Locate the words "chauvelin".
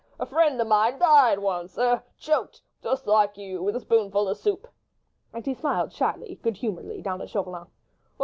7.29-7.67